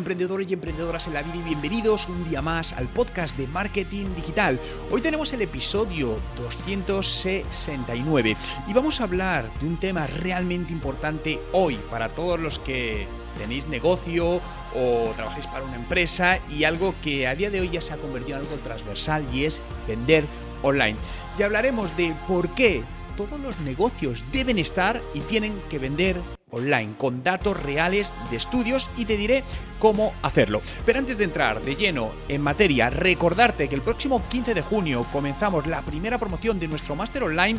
Emprendedores 0.00 0.50
y 0.50 0.54
emprendedoras 0.54 1.06
en 1.08 1.14
la 1.14 1.22
vida 1.22 1.36
y 1.36 1.42
bienvenidos 1.42 2.08
un 2.08 2.26
día 2.26 2.40
más 2.40 2.72
al 2.72 2.88
podcast 2.88 3.36
de 3.36 3.46
marketing 3.46 4.06
digital. 4.16 4.58
Hoy 4.90 5.02
tenemos 5.02 5.30
el 5.34 5.42
episodio 5.42 6.16
269 6.36 8.34
y 8.66 8.72
vamos 8.72 8.98
a 8.98 9.04
hablar 9.04 9.52
de 9.60 9.66
un 9.66 9.76
tema 9.76 10.06
realmente 10.06 10.72
importante 10.72 11.38
hoy 11.52 11.78
para 11.90 12.08
todos 12.08 12.40
los 12.40 12.58
que 12.58 13.06
tenéis 13.36 13.66
negocio 13.66 14.40
o 14.74 15.12
trabajáis 15.16 15.46
para 15.46 15.66
una 15.66 15.76
empresa 15.76 16.38
y 16.48 16.64
algo 16.64 16.94
que 17.02 17.26
a 17.28 17.34
día 17.34 17.50
de 17.50 17.60
hoy 17.60 17.68
ya 17.68 17.82
se 17.82 17.92
ha 17.92 17.98
convertido 17.98 18.38
en 18.38 18.44
algo 18.46 18.56
transversal 18.62 19.26
y 19.34 19.44
es 19.44 19.60
vender 19.86 20.24
online. 20.62 20.96
Y 21.38 21.42
hablaremos 21.42 21.94
de 21.98 22.16
por 22.26 22.48
qué 22.54 22.82
todos 23.18 23.38
los 23.38 23.60
negocios 23.60 24.24
deben 24.32 24.58
estar 24.58 25.02
y 25.12 25.20
tienen 25.20 25.60
que 25.68 25.78
vender 25.78 26.22
online 26.50 26.94
con 26.96 27.22
datos 27.22 27.60
reales 27.60 28.12
de 28.30 28.36
estudios 28.36 28.88
y 28.96 29.04
te 29.04 29.16
diré 29.16 29.44
cómo 29.78 30.12
hacerlo. 30.22 30.62
Pero 30.86 30.98
antes 30.98 31.18
de 31.18 31.24
entrar 31.24 31.62
de 31.62 31.76
lleno 31.76 32.12
en 32.28 32.42
materia, 32.42 32.90
recordarte 32.90 33.68
que 33.68 33.74
el 33.74 33.82
próximo 33.82 34.22
15 34.28 34.54
de 34.54 34.62
junio 34.62 35.06
comenzamos 35.12 35.66
la 35.66 35.82
primera 35.82 36.18
promoción 36.18 36.58
de 36.58 36.68
nuestro 36.68 36.96
máster 36.96 37.22
online 37.22 37.58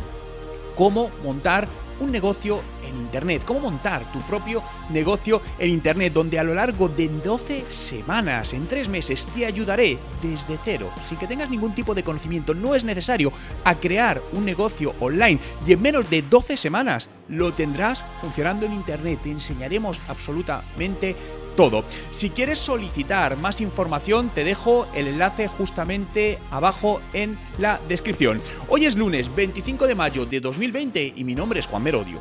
cómo 0.76 1.12
montar 1.24 1.68
un 2.00 2.12
negocio 2.12 2.62
en 2.84 2.96
Internet, 2.98 3.44
cómo 3.46 3.60
montar 3.60 4.12
tu 4.12 4.20
propio 4.22 4.64
negocio 4.90 5.40
en 5.60 5.70
Internet, 5.70 6.14
donde 6.14 6.40
a 6.40 6.44
lo 6.44 6.56
largo 6.56 6.90
de 6.90 7.08
12 7.08 7.66
semanas, 7.70 8.54
en 8.54 8.68
3 8.68 8.90
meses, 8.90 9.26
te 9.28 9.46
ayudaré 9.46 10.00
desde 10.22 10.58
cero, 10.66 10.92
sin 11.08 11.20
que 11.20 11.28
tengas 11.28 11.50
ningún 11.50 11.76
tipo 11.76 11.94
de 11.94 12.04
conocimiento, 12.04 12.56
no 12.56 12.74
es 12.74 12.84
necesario, 12.84 13.32
a 13.64 13.76
crear 13.76 14.22
un 14.34 14.46
negocio 14.46 14.96
online 15.00 15.40
y 15.66 15.74
en 15.74 15.82
menos 15.82 16.10
de 16.10 16.24
12 16.24 16.58
semanas 16.58 17.08
lo 17.28 17.54
tendrás 17.54 18.04
funcionando 18.20 18.66
en 18.66 18.74
Internet. 18.74 19.20
Te 19.24 19.32
enseñaremos 19.32 20.00
absolutamente 20.08 21.16
todo. 21.56 21.84
Si 22.10 22.30
quieres 22.30 22.60
solicitar 22.60 23.38
más 23.38 23.62
información, 23.62 24.30
te 24.30 24.44
dejo 24.44 24.88
el 24.94 25.08
enlace 25.08 25.48
justamente 25.48 26.40
abajo 26.52 27.02
en 27.14 27.38
la 27.58 27.80
descripción. 27.88 28.42
Hoy 28.70 28.86
es 28.86 28.96
lunes 28.96 29.34
25 29.34 29.88
de 29.88 29.96
mayo 29.96 30.26
de 30.26 30.40
2020 30.40 31.14
y 31.16 31.24
mi 31.24 31.36
nombre 31.36 31.60
es 31.60 31.68
Juan 31.68 31.84
Merodio. 31.84 32.20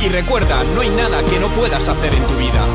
Y 0.00 0.08
recuerda, 0.10 0.62
no 0.74 0.82
hay 0.82 0.90
nada 0.90 1.24
que 1.24 1.40
no 1.40 1.48
puedas 1.48 1.88
hacer 1.88 2.12
en 2.12 2.22
tu 2.26 2.36
vida. 2.36 2.66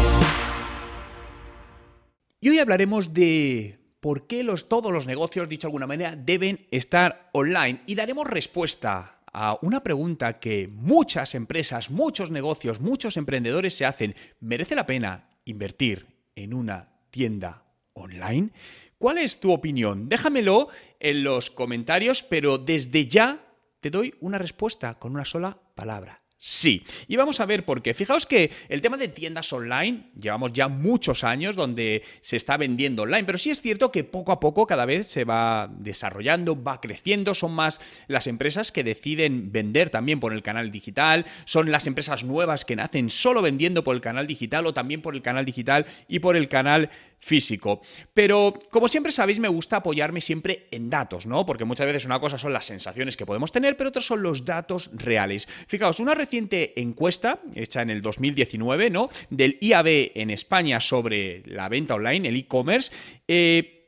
Y 2.42 2.50
hoy 2.50 2.58
hablaremos 2.58 3.14
de 3.14 3.79
por 4.00 4.28
qué 4.28 4.46
todos 4.68 4.92
los 4.92 5.06
negocios, 5.06 5.50
dicho 5.50 5.68
de 5.68 5.70
alguna 5.70 5.88
manera, 5.88 6.16
deben 6.16 6.68
estar 6.72 7.30
online. 7.34 7.82
Y 7.86 7.96
daremos 7.96 8.28
respuesta 8.28 9.20
a 9.32 9.58
una 9.62 9.84
pregunta 9.84 10.40
que 10.40 10.68
muchas 10.68 11.36
empresas, 11.36 11.92
muchos 11.92 12.32
negocios, 12.32 12.80
muchos 12.80 13.18
emprendedores 13.18 13.74
se 13.76 13.86
hacen. 13.86 14.16
¿Merece 14.40 14.76
la 14.76 14.86
pena 14.86 15.30
invertir 15.46 16.08
en 16.36 16.54
una 16.54 16.90
tienda 17.10 17.64
online? 17.94 18.52
¿Cuál 18.98 19.18
es 19.18 19.40
tu 19.40 19.52
opinión? 19.52 20.10
Déjamelo 20.10 20.68
en 21.00 21.24
los 21.24 21.50
comentarios, 21.50 22.24
pero 22.24 22.58
desde 22.58 23.08
ya 23.08 23.46
te 23.80 23.90
doy 23.90 24.16
una 24.20 24.38
respuesta 24.38 25.00
con 25.00 25.14
una 25.14 25.26
sola 25.26 25.58
palabra. 25.76 26.22
Sí. 26.42 26.86
Y 27.10 27.18
vamos 27.18 27.42
a 27.42 27.46
ver 27.46 27.66
por 27.66 27.82
qué. 27.82 27.94
Fijaos 27.94 28.26
que 28.26 28.50
el 28.70 28.80
tema 28.80 28.96
de 28.96 29.10
tiendas 29.10 29.52
online, 29.52 30.04
llevamos 30.18 30.54
ya 30.54 30.70
muchos 30.70 31.26
años 31.26 31.58
donde 31.58 32.02
se 32.22 32.38
está 32.38 32.56
vendiendo 32.56 33.04
online, 33.04 33.26
pero 33.26 33.38
sí 33.38 33.50
es 33.50 33.60
cierto 33.62 33.92
que 33.92 34.06
poco 34.06 34.32
a 34.32 34.40
poco 34.40 34.66
cada 34.66 34.86
vez 34.86 35.08
se 35.08 35.26
va 35.26 35.70
desarrollando, 35.70 36.64
va 36.64 36.80
creciendo, 36.80 37.34
son 37.34 37.52
más 37.52 37.82
las 38.08 38.26
empresas 38.26 38.72
que 38.72 38.86
deciden 38.86 39.52
vender 39.52 39.90
también 39.90 40.22
por 40.22 40.32
el 40.32 40.42
canal 40.42 40.72
digital, 40.72 41.26
son 41.44 41.72
las 41.72 41.88
empresas 41.88 42.24
nuevas 42.24 42.64
que 42.64 42.78
nacen 42.78 43.10
solo 43.10 43.42
vendiendo 43.42 43.84
por 43.84 43.94
el 43.94 44.02
canal 44.02 44.26
digital 44.26 44.66
o 44.66 44.74
también 44.74 45.02
por 45.02 45.16
el 45.16 45.22
canal 45.22 45.44
digital 45.44 45.88
y 46.08 46.20
por 46.20 46.38
el 46.38 46.48
canal 46.48 46.90
físico. 47.20 47.82
Pero 48.14 48.54
como 48.72 48.88
siempre 48.88 49.12
sabéis, 49.12 49.40
me 49.40 49.48
gusta 49.48 49.78
apoyarme 49.78 50.22
siempre 50.22 50.68
en 50.72 50.90
datos, 50.90 51.26
¿no? 51.26 51.46
Porque 51.46 51.66
muchas 51.66 51.88
veces 51.88 52.06
una 52.06 52.20
cosa 52.20 52.38
son 52.38 52.54
las 52.54 52.66
sensaciones 52.66 53.18
que 53.18 53.26
podemos 53.26 53.52
tener, 53.52 53.78
pero 53.78 53.90
otras 53.90 54.06
son 54.06 54.24
los 54.24 54.46
datos 54.46 54.90
reales. 54.94 55.48
Fijaos, 55.68 56.00
una 56.00 56.16
reciente 56.16 56.80
encuesta 56.80 57.40
hecha 57.56 57.82
en 57.82 57.90
el 57.90 58.02
2019, 58.02 58.90
¿no? 58.90 59.10
Del 59.30 59.58
IAB 59.62 60.12
en 60.16 60.30
España 60.30 60.80
sobre 60.80 61.44
la 61.46 61.70
venta 61.70 61.96
online, 61.96 62.30
el 62.30 62.36
e-commerce, 62.36 62.92
eh, 63.28 63.80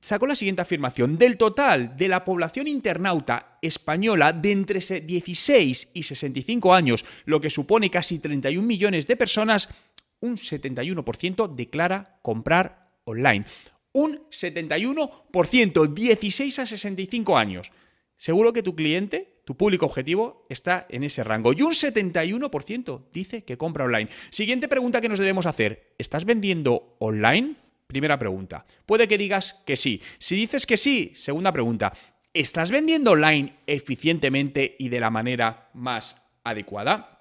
sacó 0.00 0.26
la 0.26 0.36
siguiente 0.36 0.62
afirmación. 0.62 1.18
Del 1.18 1.36
total 1.36 1.96
de 1.96 2.08
la 2.08 2.24
población 2.24 2.68
internauta 2.68 3.58
española 3.60 4.32
de 4.32 4.52
entre 4.52 4.80
16 4.80 5.90
y 5.94 6.02
65 6.02 6.74
años, 6.74 7.04
lo 7.24 7.40
que 7.40 7.50
supone 7.50 7.90
casi 7.90 8.20
31 8.20 8.66
millones 8.66 9.06
de 9.06 9.16
personas, 9.16 9.68
un 10.20 10.36
71% 10.36 11.54
declara 11.54 12.18
comprar 12.22 12.90
online. 13.04 13.44
Un 13.92 14.20
71%, 14.30 15.94
16 15.94 16.58
a 16.58 16.66
65 16.66 17.38
años. 17.38 17.70
Seguro 18.18 18.52
que 18.52 18.62
tu 18.62 18.74
cliente, 18.74 19.40
tu 19.44 19.56
público 19.56 19.86
objetivo, 19.86 20.46
está 20.48 20.86
en 20.88 21.04
ese 21.04 21.22
rango. 21.22 21.52
Y 21.52 21.62
un 21.62 21.72
71% 21.72 23.04
dice 23.12 23.44
que 23.44 23.58
compra 23.58 23.84
online. 23.84 24.10
Siguiente 24.30 24.68
pregunta 24.68 25.00
que 25.00 25.08
nos 25.08 25.18
debemos 25.18 25.46
hacer. 25.46 25.94
¿Estás 25.98 26.24
vendiendo 26.24 26.96
online? 26.98 27.56
Primera 27.86 28.18
pregunta. 28.18 28.66
Puede 28.84 29.06
que 29.06 29.18
digas 29.18 29.62
que 29.66 29.76
sí. 29.76 30.02
Si 30.18 30.34
dices 30.34 30.66
que 30.66 30.76
sí, 30.76 31.12
segunda 31.14 31.52
pregunta. 31.52 31.92
¿Estás 32.34 32.70
vendiendo 32.70 33.12
online 33.12 33.54
eficientemente 33.66 34.76
y 34.78 34.88
de 34.88 35.00
la 35.00 35.10
manera 35.10 35.70
más 35.72 36.22
adecuada? 36.42 37.15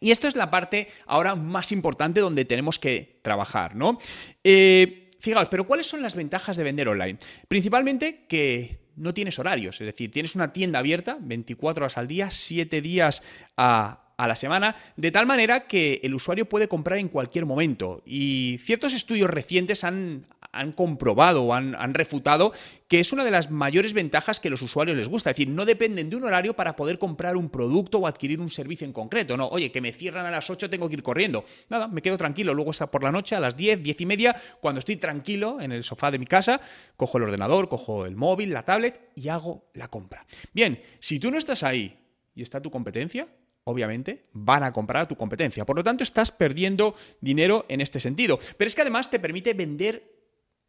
Y 0.00 0.10
esto 0.10 0.26
es 0.26 0.34
la 0.34 0.50
parte 0.50 0.88
ahora 1.06 1.36
más 1.36 1.72
importante 1.72 2.20
donde 2.20 2.46
tenemos 2.46 2.78
que 2.78 3.20
trabajar, 3.22 3.76
¿no? 3.76 3.98
Eh, 4.42 5.10
fijaos, 5.20 5.48
pero 5.48 5.66
¿cuáles 5.66 5.86
son 5.86 6.02
las 6.02 6.14
ventajas 6.14 6.56
de 6.56 6.64
vender 6.64 6.88
online? 6.88 7.18
Principalmente 7.46 8.24
que 8.26 8.80
no 8.96 9.14
tienes 9.14 9.38
horarios, 9.38 9.80
es 9.80 9.86
decir, 9.86 10.10
tienes 10.10 10.34
una 10.34 10.52
tienda 10.52 10.78
abierta 10.78 11.18
24 11.20 11.84
horas 11.84 11.98
al 11.98 12.08
día, 12.08 12.30
7 12.30 12.80
días 12.80 13.22
a, 13.56 14.09
a 14.20 14.28
la 14.28 14.36
semana, 14.36 14.76
de 14.96 15.10
tal 15.10 15.26
manera 15.26 15.60
que 15.60 16.00
el 16.02 16.14
usuario 16.14 16.46
puede 16.46 16.68
comprar 16.68 16.98
en 16.98 17.08
cualquier 17.08 17.46
momento. 17.46 18.02
Y 18.04 18.58
ciertos 18.62 18.92
estudios 18.92 19.30
recientes 19.30 19.82
han, 19.82 20.26
han 20.52 20.72
comprobado 20.72 21.44
o 21.44 21.54
han, 21.54 21.74
han, 21.74 21.94
refutado 21.94 22.52
que 22.86 23.00
es 23.00 23.14
una 23.14 23.24
de 23.24 23.30
las 23.30 23.50
mayores 23.50 23.94
ventajas 23.94 24.38
que 24.38 24.50
los 24.50 24.60
usuarios 24.60 24.96
les 24.96 25.08
gusta. 25.08 25.30
Es 25.30 25.36
decir, 25.36 25.48
no 25.48 25.64
dependen 25.64 26.10
de 26.10 26.16
un 26.16 26.24
horario 26.24 26.54
para 26.54 26.76
poder 26.76 26.98
comprar 26.98 27.36
un 27.38 27.48
producto 27.48 27.98
o 27.98 28.06
adquirir 28.06 28.40
un 28.40 28.50
servicio 28.50 28.86
en 28.86 28.92
concreto. 28.92 29.38
No, 29.38 29.48
oye, 29.48 29.72
que 29.72 29.80
me 29.80 29.92
cierran 29.92 30.26
a 30.26 30.30
las 30.30 30.50
8, 30.50 30.68
tengo 30.68 30.88
que 30.88 30.96
ir 30.96 31.02
corriendo. 31.02 31.46
Nada, 31.70 31.88
me 31.88 32.02
quedo 32.02 32.18
tranquilo. 32.18 32.52
Luego 32.52 32.72
está 32.72 32.90
por 32.90 33.02
la 33.02 33.12
noche 33.12 33.36
a 33.36 33.40
las 33.40 33.56
10, 33.56 33.82
10 33.82 34.00
y 34.02 34.06
media, 34.06 34.36
cuando 34.60 34.80
estoy 34.80 34.96
tranquilo 34.96 35.58
en 35.62 35.72
el 35.72 35.82
sofá 35.82 36.10
de 36.10 36.18
mi 36.18 36.26
casa, 36.26 36.60
cojo 36.96 37.16
el 37.16 37.24
ordenador, 37.24 37.70
cojo 37.70 38.04
el 38.04 38.16
móvil, 38.16 38.52
la 38.52 38.66
tablet 38.66 39.00
y 39.14 39.28
hago 39.28 39.70
la 39.72 39.88
compra. 39.88 40.26
Bien, 40.52 40.82
si 40.98 41.18
tú 41.18 41.30
no 41.30 41.38
estás 41.38 41.62
ahí 41.62 41.96
y 42.34 42.42
está 42.42 42.60
tu 42.60 42.70
competencia, 42.70 43.28
obviamente, 43.64 44.26
van 44.32 44.62
a 44.62 44.72
comprar 44.72 45.02
a 45.02 45.08
tu 45.08 45.16
competencia. 45.16 45.64
Por 45.64 45.76
lo 45.76 45.84
tanto, 45.84 46.02
estás 46.02 46.30
perdiendo 46.30 46.94
dinero 47.20 47.66
en 47.68 47.80
este 47.80 48.00
sentido. 48.00 48.38
Pero 48.56 48.68
es 48.68 48.74
que 48.74 48.82
además 48.82 49.10
te 49.10 49.18
permite 49.18 49.54
vender 49.54 50.02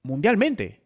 mundialmente. 0.03 0.81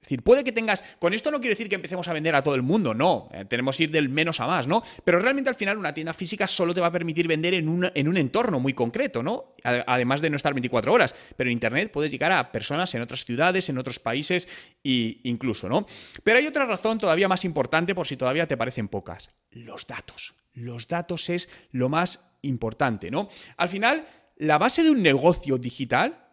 Es 0.00 0.06
decir, 0.06 0.22
puede 0.22 0.44
que 0.44 0.52
tengas. 0.52 0.84
Con 1.00 1.12
esto 1.12 1.32
no 1.32 1.40
quiero 1.40 1.54
decir 1.54 1.68
que 1.68 1.74
empecemos 1.74 2.06
a 2.06 2.12
vender 2.12 2.32
a 2.36 2.42
todo 2.42 2.54
el 2.54 2.62
mundo, 2.62 2.94
no. 2.94 3.28
Eh, 3.32 3.44
tenemos 3.46 3.76
que 3.76 3.84
ir 3.84 3.90
del 3.90 4.08
menos 4.08 4.38
a 4.38 4.46
más, 4.46 4.68
¿no? 4.68 4.80
Pero 5.04 5.18
realmente 5.18 5.50
al 5.50 5.56
final 5.56 5.76
una 5.76 5.92
tienda 5.92 6.14
física 6.14 6.46
solo 6.46 6.72
te 6.72 6.80
va 6.80 6.86
a 6.86 6.92
permitir 6.92 7.26
vender 7.26 7.54
en 7.54 7.68
un, 7.68 7.90
en 7.92 8.08
un 8.08 8.16
entorno 8.16 8.60
muy 8.60 8.74
concreto, 8.74 9.24
¿no? 9.24 9.56
Además 9.64 10.20
de 10.20 10.30
no 10.30 10.36
estar 10.36 10.54
24 10.54 10.92
horas. 10.92 11.16
Pero 11.36 11.50
en 11.50 11.54
Internet 11.54 11.90
puedes 11.90 12.12
llegar 12.12 12.30
a 12.30 12.52
personas 12.52 12.94
en 12.94 13.02
otras 13.02 13.24
ciudades, 13.24 13.68
en 13.70 13.78
otros 13.78 13.98
países 13.98 14.46
e 14.84 15.18
incluso, 15.24 15.68
¿no? 15.68 15.84
Pero 16.22 16.38
hay 16.38 16.46
otra 16.46 16.64
razón 16.64 16.98
todavía 16.98 17.26
más 17.26 17.44
importante, 17.44 17.96
por 17.96 18.06
si 18.06 18.16
todavía 18.16 18.46
te 18.46 18.56
parecen 18.56 18.86
pocas: 18.86 19.30
los 19.50 19.88
datos. 19.88 20.32
Los 20.58 20.88
datos 20.88 21.30
es 21.30 21.48
lo 21.70 21.88
más 21.88 22.30
importante, 22.42 23.10
¿no? 23.10 23.28
Al 23.56 23.68
final, 23.68 24.06
la 24.36 24.58
base 24.58 24.82
de 24.82 24.90
un 24.90 25.02
negocio 25.02 25.58
digital 25.58 26.27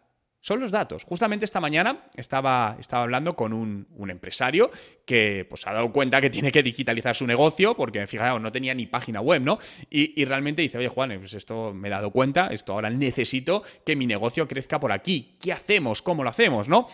son 0.46 0.60
los 0.60 0.70
datos. 0.70 1.02
Justamente 1.02 1.44
esta 1.44 1.58
mañana 1.58 2.04
estaba, 2.14 2.76
estaba 2.78 3.02
hablando 3.02 3.34
con 3.34 3.52
un, 3.52 3.86
empresario 4.08 4.70
que 5.04 5.44
pues, 5.48 5.66
ha 5.66 5.72
dado 5.72 5.90
cuenta 5.90 6.20
que 6.20 6.30
tiene 6.30 6.52
que 6.52 6.62
digitalizar 6.62 7.16
su 7.16 7.26
negocio 7.26 7.74
porque, 7.74 8.06
fijaos, 8.06 8.40
no 8.40 8.52
tenía 8.52 8.72
ni 8.72 8.86
página 8.86 9.20
web, 9.20 9.42
¿no? 9.42 9.58
Y, 9.90 10.24
realmente 10.24 10.62
dice, 10.62 10.78
oye, 10.78 10.86
Juan, 10.86 11.16
pues 11.18 11.34
esto 11.34 11.74
me 11.74 11.88
he 11.88 11.90
dado 11.90 12.12
cuenta, 12.12 12.46
esto 12.52 12.74
ahora 12.74 12.90
necesito 12.90 13.64
que 13.84 13.96
mi 13.96 14.06
negocio 14.06 14.46
crezca 14.46 14.78
por 14.78 14.92
aquí. 14.92 15.36
¿Qué 15.40 15.52
hacemos? 15.52 16.00
¿Cómo 16.00 16.22
lo 16.22 16.30
hacemos? 16.30 16.68
¿No? 16.68 16.86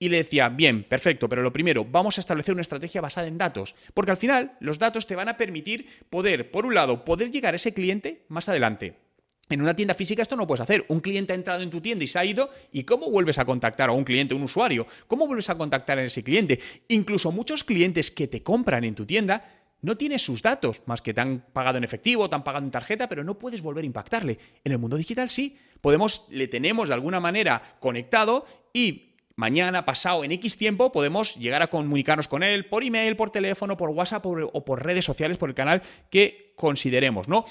Y 0.00 0.08
le 0.08 0.16
decía, 0.16 0.48
bien, 0.48 0.82
perfecto, 0.82 1.28
pero 1.28 1.42
lo 1.42 1.52
primero, 1.52 1.84
vamos 1.84 2.18
a 2.18 2.22
establecer 2.22 2.54
una 2.54 2.62
estrategia 2.62 3.00
basada 3.00 3.28
en 3.28 3.38
datos, 3.38 3.76
porque 3.94 4.10
al 4.10 4.16
final 4.16 4.56
los 4.58 4.80
datos 4.80 5.06
te 5.06 5.14
van 5.14 5.28
a 5.28 5.36
permitir 5.36 5.86
poder, 6.10 6.50
por 6.50 6.66
un 6.66 6.74
lado, 6.74 7.04
poder 7.04 7.30
llegar 7.30 7.54
a 7.54 7.56
ese 7.56 7.72
cliente 7.72 8.24
más 8.28 8.48
adelante 8.48 9.05
en 9.48 9.62
una 9.62 9.74
tienda 9.74 9.94
física 9.94 10.22
esto 10.22 10.36
no 10.36 10.46
puedes 10.46 10.60
hacer. 10.60 10.84
Un 10.88 11.00
cliente 11.00 11.32
ha 11.32 11.36
entrado 11.36 11.62
en 11.62 11.70
tu 11.70 11.80
tienda 11.80 12.04
y 12.04 12.08
se 12.08 12.18
ha 12.18 12.24
ido, 12.24 12.50
¿y 12.72 12.84
cómo 12.84 13.10
vuelves 13.10 13.38
a 13.38 13.44
contactar 13.44 13.90
a 13.90 13.92
un 13.92 14.04
cliente, 14.04 14.34
un 14.34 14.42
usuario? 14.42 14.86
¿Cómo 15.06 15.26
vuelves 15.26 15.50
a 15.50 15.56
contactar 15.56 15.98
a 15.98 16.04
ese 16.04 16.22
cliente? 16.22 16.60
Incluso 16.88 17.32
muchos 17.32 17.64
clientes 17.64 18.10
que 18.10 18.26
te 18.26 18.42
compran 18.42 18.84
en 18.84 18.94
tu 18.94 19.06
tienda 19.06 19.56
no 19.82 19.96
tienes 19.96 20.22
sus 20.22 20.42
datos, 20.42 20.82
más 20.86 21.02
que 21.02 21.14
te 21.14 21.20
han 21.20 21.44
pagado 21.52 21.78
en 21.78 21.84
efectivo, 21.84 22.28
te 22.28 22.34
han 22.34 22.42
pagado 22.42 22.64
en 22.64 22.70
tarjeta, 22.70 23.08
pero 23.08 23.22
no 23.22 23.38
puedes 23.38 23.62
volver 23.62 23.84
a 23.84 23.86
impactarle. 23.86 24.38
En 24.64 24.72
el 24.72 24.78
mundo 24.78 24.96
digital 24.96 25.30
sí, 25.30 25.56
podemos, 25.80 26.26
le 26.30 26.48
tenemos 26.48 26.88
de 26.88 26.94
alguna 26.94 27.20
manera 27.20 27.76
conectado 27.78 28.46
y 28.72 29.14
mañana, 29.36 29.84
pasado, 29.84 30.24
en 30.24 30.32
X 30.32 30.56
tiempo, 30.56 30.90
podemos 30.90 31.36
llegar 31.36 31.62
a 31.62 31.68
comunicarnos 31.68 32.26
con 32.26 32.42
él 32.42 32.66
por 32.66 32.82
email, 32.82 33.16
por 33.16 33.30
teléfono, 33.30 33.76
por 33.76 33.90
WhatsApp 33.90 34.24
o 34.26 34.64
por 34.64 34.84
redes 34.84 35.04
sociales, 35.04 35.36
por 35.36 35.50
el 35.50 35.54
canal 35.54 35.82
que 36.10 36.54
consideremos, 36.56 37.28
¿no? 37.28 37.44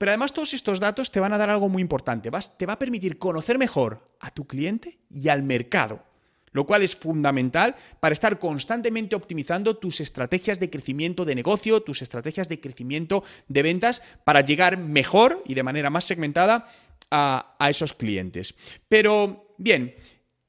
Pero 0.00 0.12
además 0.12 0.32
todos 0.32 0.54
estos 0.54 0.80
datos 0.80 1.10
te 1.10 1.20
van 1.20 1.34
a 1.34 1.36
dar 1.36 1.50
algo 1.50 1.68
muy 1.68 1.82
importante. 1.82 2.30
te 2.56 2.64
va 2.64 2.72
a 2.72 2.78
permitir 2.78 3.18
conocer 3.18 3.58
mejor 3.58 4.08
a 4.18 4.30
tu 4.30 4.46
cliente 4.46 4.98
y 5.10 5.28
al 5.28 5.42
mercado, 5.42 6.02
lo 6.52 6.64
cual 6.64 6.80
es 6.80 6.96
fundamental 6.96 7.76
para 8.00 8.14
estar 8.14 8.38
constantemente 8.38 9.14
optimizando 9.14 9.76
tus 9.76 10.00
estrategias 10.00 10.58
de 10.58 10.70
crecimiento 10.70 11.26
de 11.26 11.34
negocio, 11.34 11.82
tus 11.82 12.00
estrategias 12.00 12.48
de 12.48 12.62
crecimiento 12.62 13.24
de 13.48 13.62
ventas, 13.62 14.02
para 14.24 14.40
llegar 14.40 14.78
mejor 14.78 15.42
y 15.44 15.52
de 15.52 15.64
manera 15.64 15.90
más 15.90 16.06
segmentada 16.06 16.64
a, 17.10 17.56
a 17.58 17.68
esos 17.68 17.92
clientes. 17.92 18.54
Pero, 18.88 19.54
bien, 19.58 19.94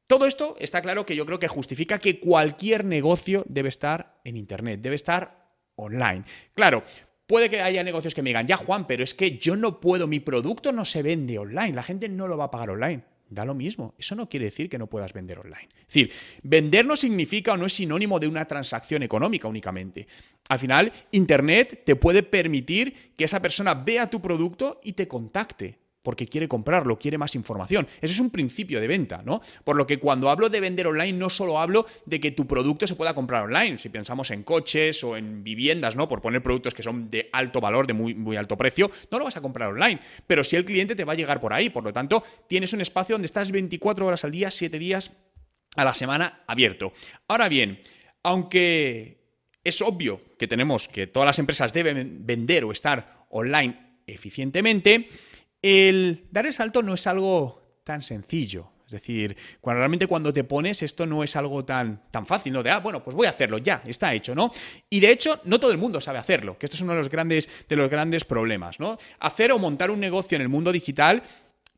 todo 0.08 0.28
esto 0.28 0.56
está 0.60 0.82
claro 0.82 1.06
que 1.06 1.18
yo 1.18 1.26
creo 1.26 1.40
que 1.40 1.50
justifica 1.50 2.00
que 2.00 2.22
cualquier 2.22 2.86
negocio 2.86 3.44
debe 3.50 3.68
estar 3.68 4.22
en 4.24 4.38
Internet, 4.38 4.80
debe 4.80 4.96
estar 4.96 5.42
online. 5.76 6.24
Claro, 6.54 6.86
Puede 7.32 7.50
que 7.50 7.62
haya 7.62 7.82
negocios 7.82 8.14
que 8.14 8.22
me 8.22 8.32
digan, 8.32 8.46
ya 8.46 8.58
Juan, 8.58 8.86
pero 8.86 9.06
es 9.06 9.14
que 9.14 9.38
yo 9.38 9.56
no 9.56 9.80
puedo, 9.80 10.06
mi 10.06 10.20
producto 10.20 10.74
no 10.74 10.84
se 10.84 11.02
vende 11.02 11.40
online, 11.40 11.72
la 11.72 11.82
gente 11.82 12.10
no 12.10 12.28
lo 12.28 12.36
va 12.36 12.44
a 12.44 12.52
pagar 12.52 12.72
online. 12.72 13.04
Da 13.30 13.46
lo 13.46 13.56
mismo. 13.56 13.96
Eso 13.98 14.16
no 14.16 14.28
quiere 14.28 14.48
decir 14.48 14.68
que 14.68 14.78
no 14.78 14.88
puedas 14.88 15.14
vender 15.14 15.40
online. 15.40 15.70
Es 15.80 15.88
decir, 15.88 16.12
vender 16.44 16.86
no 16.86 16.98
significa 16.98 17.54
o 17.54 17.58
no 17.58 17.68
es 17.68 17.72
sinónimo 17.72 18.20
de 18.20 18.28
una 18.28 18.50
transacción 18.50 19.02
económica 19.02 19.48
únicamente. 19.48 20.08
Al 20.50 20.60
final, 20.60 20.92
Internet 21.12 21.84
te 21.86 21.96
puede 21.96 22.22
permitir 22.22 23.14
que 23.16 23.24
esa 23.24 23.42
persona 23.42 23.76
vea 23.76 24.10
tu 24.10 24.22
producto 24.22 24.82
y 24.84 24.92
te 24.92 25.08
contacte 25.08 25.80
porque 26.04 26.28
quiere 26.28 26.48
comprarlo, 26.48 26.98
quiere 26.98 27.18
más 27.18 27.36
información. 27.36 27.88
Ese 28.02 28.14
es 28.14 28.20
un 28.20 28.32
principio 28.32 28.80
de 28.80 28.88
venta, 28.88 29.22
¿no? 29.24 29.42
Por 29.64 29.76
lo 29.76 29.86
que 29.86 30.00
cuando 30.00 30.30
hablo 30.30 30.50
de 30.50 30.60
vender 30.60 30.88
online 30.88 31.14
no 31.14 31.30
solo 31.30 31.60
hablo 31.60 31.86
de 32.06 32.20
que 32.20 32.32
tu 32.32 32.48
producto 32.48 32.88
se 32.88 32.96
pueda 32.96 33.14
comprar 33.14 33.44
online, 33.44 33.78
si 33.78 33.90
pensamos 33.90 34.32
en 34.32 34.44
coches 34.44 35.04
o 35.04 35.18
en 35.18 35.44
viviendas, 35.44 35.96
¿no? 35.96 36.08
Por 36.08 36.22
poner 36.22 36.42
productos 36.42 36.74
que 36.74 36.84
son 36.84 37.10
de 37.10 37.30
alto 37.32 37.62
valor, 37.62 37.88
de 37.88 37.94
muy, 37.94 38.14
muy 38.14 38.38
alto 38.38 38.58
precio, 38.58 38.90
no 39.12 39.20
lo 39.20 39.26
vas 39.26 39.38
a 39.38 39.42
comprar 39.42 39.70
online, 39.70 40.00
pero 40.28 40.44
si 40.44 40.56
el 40.56 40.66
cliente 40.66 40.96
te 40.96 41.06
va 41.06 41.14
a 41.14 41.16
llegar 41.16 41.40
por 41.40 41.54
ahí, 41.54 41.70
por 41.70 41.84
lo 41.84 41.94
tanto, 41.94 42.24
tienes 42.48 42.74
un 42.74 42.82
espacio 42.82 43.16
donde 43.16 43.28
estás 43.28 43.52
24 43.52 44.06
horas 44.06 44.26
al 44.26 44.32
día, 44.32 44.52
7 44.52 44.80
días 44.80 45.12
a 45.76 45.86
la 45.86 45.94
semana 45.94 46.44
abierto. 46.48 46.94
Ahora 47.28 47.48
bien, 47.48 47.82
aunque 48.24 49.22
es 49.64 49.82
obvio 49.82 50.22
que 50.38 50.48
tenemos 50.48 50.88
que 50.88 51.08
todas 51.08 51.28
las 51.28 51.40
empresas 51.40 51.74
deben 51.74 52.26
vender 52.26 52.64
o 52.64 52.72
estar 52.72 53.26
online 53.30 54.00
eficientemente, 54.08 55.10
el 55.62 56.26
dar 56.32 56.46
el 56.46 56.54
salto 56.54 56.82
no 56.82 56.94
es 56.94 57.08
algo 57.08 57.62
tan 57.84 58.02
sencillo. 58.02 58.70
Es 58.86 58.92
decir, 58.92 59.38
cuando 59.62 59.80
realmente 59.80 60.06
cuando 60.06 60.34
te 60.34 60.44
pones 60.44 60.84
esto 60.84 61.06
no 61.06 61.24
es 61.24 61.38
algo 61.38 61.64
tan, 61.64 62.02
tan 62.12 62.26
fácil, 62.26 62.52
¿no? 62.52 62.62
De, 62.62 62.72
ah, 62.72 62.80
bueno, 62.80 63.02
pues 63.02 63.16
voy 63.16 63.26
a 63.26 63.30
hacerlo, 63.30 63.58
ya, 63.58 63.82
está 63.86 64.14
hecho, 64.14 64.36
¿no? 64.36 64.52
Y 64.90 65.00
de 65.00 65.12
hecho, 65.12 65.40
no 65.46 65.62
todo 65.62 65.72
el 65.72 65.78
mundo 65.78 66.02
sabe 66.02 66.18
hacerlo, 66.20 66.58
que 66.58 66.66
esto 66.66 66.76
es 66.76 66.82
uno 66.82 66.92
de 66.92 66.98
los 66.98 67.10
grandes, 67.10 67.48
de 67.70 67.76
los 67.78 67.90
grandes 67.90 68.26
problemas, 68.26 68.82
¿no? 68.82 68.98
Hacer 69.22 69.54
o 69.54 69.60
montar 69.60 69.92
un 69.92 70.02
negocio 70.02 70.36
en 70.36 70.42
el 70.42 70.50
mundo 70.50 70.74
digital 70.74 71.24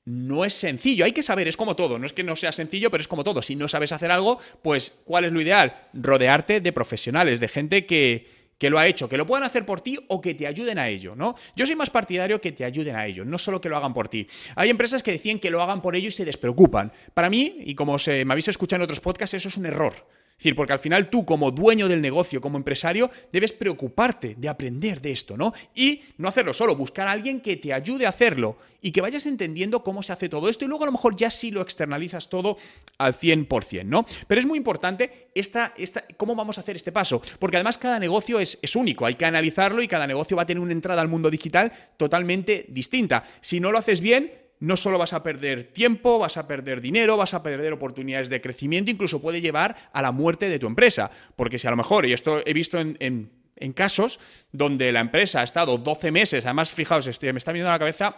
no 0.05 0.43
es 0.43 0.55
sencillo, 0.55 1.05
hay 1.05 1.11
que 1.11 1.21
saber, 1.21 1.47
es 1.47 1.55
como 1.55 1.75
todo, 1.75 1.99
no 1.99 2.07
es 2.07 2.13
que 2.13 2.23
no 2.23 2.35
sea 2.35 2.51
sencillo, 2.51 2.89
pero 2.89 3.01
es 3.01 3.07
como 3.07 3.23
todo. 3.23 3.43
Si 3.43 3.55
no 3.55 3.67
sabes 3.67 3.91
hacer 3.91 4.09
algo, 4.09 4.39
pues 4.63 5.03
¿cuál 5.05 5.25
es 5.25 5.31
lo 5.31 5.39
ideal? 5.39 5.87
Rodearte 5.93 6.61
de 6.61 6.73
profesionales, 6.73 7.39
de 7.39 7.47
gente 7.47 7.85
que, 7.85 8.42
que 8.57 8.69
lo 8.69 8.79
ha 8.79 8.87
hecho, 8.87 9.09
que 9.09 9.17
lo 9.17 9.25
puedan 9.25 9.43
hacer 9.43 9.65
por 9.65 9.81
ti 9.81 9.97
o 10.07 10.21
que 10.21 10.33
te 10.33 10.47
ayuden 10.47 10.79
a 10.79 10.87
ello, 10.87 11.15
¿no? 11.15 11.35
Yo 11.55 11.65
soy 11.65 11.75
más 11.75 11.89
partidario 11.89 12.39
que 12.39 12.51
te 12.51 12.65
ayuden 12.65 12.95
a 12.95 13.05
ello, 13.05 13.25
no 13.25 13.37
solo 13.37 13.59
que 13.59 13.69
lo 13.69 13.77
hagan 13.77 13.93
por 13.93 14.07
ti. 14.07 14.27
Hay 14.55 14.69
empresas 14.69 15.03
que 15.03 15.11
decían 15.11 15.39
que 15.39 15.49
lo 15.49 15.61
hagan 15.61 15.81
por 15.81 15.95
ello 15.95 16.07
y 16.07 16.11
se 16.11 16.25
despreocupan. 16.25 16.91
Para 17.13 17.29
mí, 17.29 17.57
y 17.59 17.75
como 17.75 17.97
me 18.07 18.31
habéis 18.31 18.47
escuchado 18.47 18.77
en 18.77 18.83
otros 18.83 18.99
podcasts, 18.99 19.33
eso 19.33 19.49
es 19.49 19.57
un 19.57 19.65
error. 19.65 19.93
Es 20.33 20.45
decir, 20.45 20.55
porque 20.55 20.73
al 20.73 20.79
final 20.79 21.09
tú 21.09 21.25
como 21.25 21.51
dueño 21.51 21.87
del 21.87 22.01
negocio, 22.01 22.41
como 22.41 22.57
empresario, 22.57 23.09
debes 23.31 23.53
preocuparte 23.53 24.35
de 24.35 24.49
aprender 24.49 24.99
de 24.99 25.11
esto, 25.11 25.37
¿no? 25.37 25.53
Y 25.73 26.01
no 26.17 26.27
hacerlo 26.27 26.53
solo, 26.53 26.75
buscar 26.75 27.07
a 27.07 27.11
alguien 27.11 27.39
que 27.39 27.55
te 27.55 27.71
ayude 27.71 28.05
a 28.05 28.09
hacerlo 28.09 28.57
y 28.81 28.91
que 28.91 28.99
vayas 28.99 29.25
entendiendo 29.25 29.83
cómo 29.83 30.03
se 30.03 30.11
hace 30.11 30.27
todo 30.27 30.49
esto 30.49 30.65
y 30.65 30.67
luego 30.67 30.83
a 30.83 30.87
lo 30.87 30.91
mejor 30.91 31.15
ya 31.15 31.29
sí 31.29 31.49
lo 31.51 31.61
externalizas 31.61 32.29
todo 32.29 32.57
al 32.97 33.17
100%, 33.17 33.85
¿no? 33.85 34.05
Pero 34.27 34.41
es 34.41 34.45
muy 34.45 34.57
importante 34.57 35.29
esta, 35.33 35.73
esta, 35.77 36.03
cómo 36.17 36.35
vamos 36.35 36.57
a 36.57 36.61
hacer 36.61 36.75
este 36.75 36.91
paso, 36.91 37.21
porque 37.39 37.55
además 37.55 37.77
cada 37.77 37.97
negocio 37.97 38.41
es, 38.41 38.59
es 38.61 38.75
único, 38.75 39.05
hay 39.05 39.15
que 39.15 39.25
analizarlo 39.25 39.81
y 39.81 39.87
cada 39.87 40.07
negocio 40.07 40.35
va 40.35 40.43
a 40.43 40.45
tener 40.45 40.61
una 40.61 40.73
entrada 40.73 41.01
al 41.01 41.07
mundo 41.07 41.29
digital 41.29 41.71
totalmente 41.95 42.65
distinta. 42.67 43.23
Si 43.39 43.61
no 43.61 43.71
lo 43.71 43.77
haces 43.77 44.01
bien, 44.01 44.42
no 44.63 44.77
solo 44.77 44.97
vas 44.97 45.11
a 45.11 45.23
perder 45.23 45.73
tiempo, 45.73 46.19
vas 46.19 46.37
a 46.37 46.47
perder 46.47 46.79
dinero, 46.79 47.17
vas 47.17 47.33
a 47.33 47.43
perder 47.43 47.73
oportunidades 47.73 48.29
de 48.29 48.39
crecimiento, 48.39 48.89
incluso 48.89 49.21
puede 49.21 49.41
llevar 49.41 49.89
a 49.91 50.01
la 50.01 50.13
muerte 50.13 50.47
de 50.47 50.57
tu 50.57 50.67
empresa. 50.67 51.11
Porque 51.35 51.59
si 51.59 51.67
a 51.67 51.71
lo 51.71 51.75
mejor, 51.75 52.05
y 52.05 52.13
esto 52.13 52.41
he 52.45 52.53
visto 52.53 52.79
en, 52.79 53.29
casos 53.75 54.21
donde 54.53 54.93
la 54.93 55.01
empresa 55.01 55.41
ha 55.41 55.43
estado 55.43 55.77
12 55.77 56.11
meses, 56.11 56.45
además 56.45 56.71
fijaos, 56.71 57.05
me 57.21 57.37
está 57.37 57.51
viendo 57.51 57.69
a 57.69 57.73
la 57.73 57.79
cabeza 57.79 58.15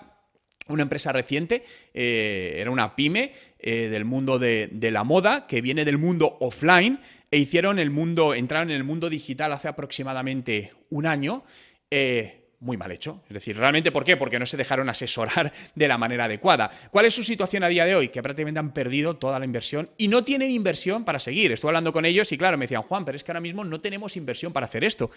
una 0.68 0.84
empresa 0.84 1.12
reciente, 1.12 1.64
eh, 1.96 2.58
era 2.58 2.70
una 2.70 2.96
pyme 2.96 3.34
eh, 3.58 3.88
del 3.90 4.06
mundo 4.06 4.38
de, 4.38 4.70
la 4.92 5.04
moda, 5.04 5.48
que 5.48 5.62
viene 5.62 5.84
del 5.84 5.98
mundo 5.98 6.38
offline, 6.42 7.00
e 7.32 7.40
hicieron 7.40 7.80
el 7.80 7.90
mundo, 7.90 8.36
entraron 8.36 8.70
en 8.70 8.76
el 8.76 8.84
mundo 8.84 9.10
digital 9.10 9.52
hace 9.52 9.68
aproximadamente 9.68 10.74
un 10.92 11.08
año. 11.08 11.44
Eh, 11.90 12.45
muy 12.60 12.78
mal 12.78 12.92
hecho. 12.92 13.24
Es 13.28 13.34
decir, 13.34 13.58
¿realmente 13.58 13.92
por 13.92 14.04
qué? 14.04 14.18
Porque 14.18 14.40
no 14.40 14.46
se 14.46 14.58
dejaron 14.58 14.90
asesorar 14.90 15.52
de 15.76 15.88
la 15.88 15.98
manera 15.98 16.26
adecuada. 16.26 16.72
¿Cuál 16.92 17.06
es 17.06 17.14
su 17.14 17.24
situación 17.24 17.64
a 17.64 17.68
día 17.68 17.86
de 17.86 17.96
hoy? 17.96 18.10
Que 18.10 18.24
prácticamente 18.24 18.60
han 18.60 18.74
perdido 18.74 19.18
toda 19.18 19.40
la 19.40 19.46
inversión 19.46 19.90
y 19.98 20.08
no 20.08 20.24
tienen 20.24 20.52
inversión 20.52 21.06
para 21.06 21.20
seguir. 21.20 21.52
Estuve 21.52 21.70
hablando 21.70 21.94
con 21.94 22.06
ellos 22.06 22.32
y 22.32 22.38
claro, 22.38 22.58
me 22.58 22.66
decían, 22.66 22.82
Juan, 22.84 23.06
pero 23.06 23.16
es 23.16 23.24
que 23.24 23.32
ahora 23.32 23.42
mismo 23.42 23.64
no 23.64 23.82
tenemos 23.82 24.18
inversión 24.18 24.54
para 24.54 24.66
hacer 24.66 24.84
esto. 24.84 25.12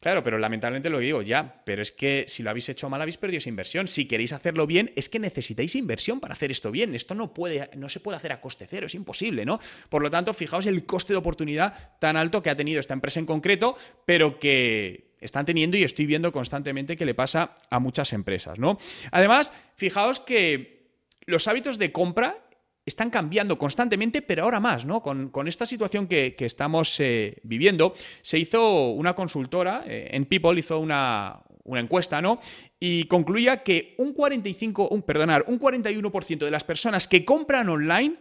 Claro, 0.00 0.24
pero 0.24 0.38
lamentablemente 0.38 0.90
lo 0.90 0.98
digo 0.98 1.22
ya, 1.22 1.62
pero 1.64 1.82
es 1.82 1.92
que 1.92 2.24
si 2.28 2.42
lo 2.42 2.50
habéis 2.50 2.68
hecho 2.68 2.88
mal 2.88 3.00
habéis 3.00 3.18
perdido 3.18 3.38
esa 3.38 3.48
inversión. 3.48 3.88
Si 3.88 4.06
queréis 4.06 4.32
hacerlo 4.32 4.66
bien, 4.66 4.92
es 4.96 5.08
que 5.08 5.18
necesitáis 5.18 5.74
inversión 5.76 6.20
para 6.20 6.34
hacer 6.34 6.50
esto 6.50 6.70
bien. 6.70 6.94
Esto 6.94 7.14
no, 7.14 7.32
puede, 7.32 7.70
no 7.76 7.88
se 7.88 8.00
puede 8.00 8.16
hacer 8.16 8.32
a 8.32 8.40
coste 8.40 8.66
cero, 8.68 8.86
es 8.86 8.94
imposible, 8.94 9.44
¿no? 9.44 9.60
Por 9.88 10.02
lo 10.02 10.10
tanto, 10.10 10.32
fijaos 10.32 10.66
el 10.66 10.84
coste 10.86 11.12
de 11.12 11.18
oportunidad 11.18 11.98
tan 11.98 12.16
alto 12.16 12.42
que 12.42 12.50
ha 12.50 12.56
tenido 12.56 12.80
esta 12.80 12.94
empresa 12.94 13.20
en 13.20 13.26
concreto, 13.26 13.76
pero 14.06 14.38
que 14.38 15.11
están 15.22 15.46
teniendo 15.46 15.76
y 15.76 15.84
estoy 15.84 16.06
viendo 16.06 16.32
constantemente 16.32 16.96
que 16.96 17.06
le 17.06 17.14
pasa 17.14 17.56
a 17.70 17.78
muchas 17.78 18.12
empresas, 18.12 18.58
¿no? 18.58 18.78
Además, 19.10 19.52
fijaos 19.76 20.20
que 20.20 20.82
los 21.26 21.48
hábitos 21.48 21.78
de 21.78 21.92
compra 21.92 22.38
están 22.84 23.10
cambiando 23.10 23.58
constantemente, 23.58 24.22
pero 24.22 24.44
ahora 24.44 24.60
más, 24.60 24.84
¿no? 24.84 25.02
Con, 25.02 25.48
esta 25.48 25.66
situación 25.66 26.08
que, 26.08 26.34
estamos 26.40 26.98
eh, 27.00 27.36
viviendo, 27.44 27.94
se 28.22 28.38
hizo 28.38 28.90
una 28.90 29.14
consultora, 29.14 29.84
eh, 29.86 30.10
en 30.12 30.26
People 30.26 30.58
hizo 30.58 30.78
una, 30.78 31.40
encuesta, 31.64 32.20
¿no? 32.20 32.40
Y 32.80 33.04
concluía 33.04 33.62
que 33.62 33.94
un 33.98 34.12
45, 34.12 34.88
un, 34.88 35.02
perdonar, 35.02 35.44
un 35.46 35.60
41% 35.60 36.38
de 36.38 36.50
las 36.50 36.64
personas 36.64 37.06
que 37.06 37.24
compran 37.24 37.68
online 37.68 38.16